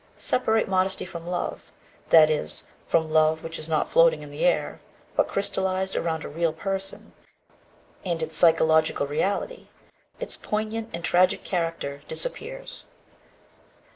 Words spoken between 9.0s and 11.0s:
reality, its poignant